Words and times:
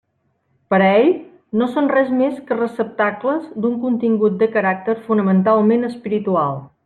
Per 0.73 0.77
a 0.85 0.87
ell 1.01 1.11
no 1.61 1.67
són 1.73 1.89
res 1.91 2.09
més 2.21 2.39
que 2.47 2.57
receptacles 2.59 3.45
d'un 3.65 3.77
contingut 3.85 4.41
de 4.45 4.49
caràcter 4.57 4.95
fonamentalment 5.11 5.91
espiritual. 5.93 6.61